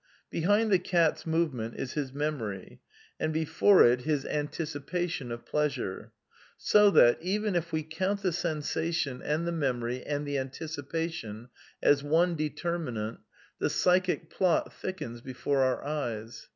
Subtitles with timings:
[0.31, 2.81] Behind the cat's movement is his memory,
[3.19, 6.11] and before it his anticipa 102 A DEFENCE OF IDEALISM tion of pleasure;
[6.57, 11.49] so that, even if we count the sensation and the memory and the anticipation
[11.83, 13.19] as one determinant,
[13.59, 16.49] the psychic plot thickens before our eyes.